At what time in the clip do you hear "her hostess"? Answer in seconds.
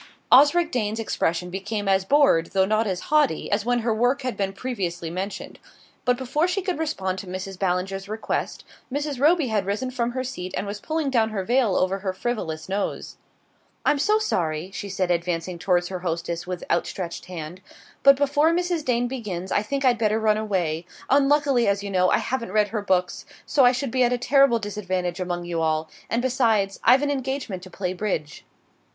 15.89-16.47